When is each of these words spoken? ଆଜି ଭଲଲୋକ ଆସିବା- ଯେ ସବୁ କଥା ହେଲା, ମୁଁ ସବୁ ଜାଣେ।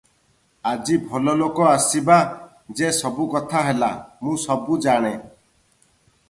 ଆଜି 0.69 0.95
ଭଲଲୋକ 1.11 1.67
ଆସିବା- 1.71 2.17
ଯେ 2.79 2.89
ସବୁ 3.01 3.27
କଥା 3.35 3.63
ହେଲା, 3.69 3.91
ମୁଁ 4.25 4.35
ସବୁ 4.47 4.81
ଜାଣେ। 4.89 5.15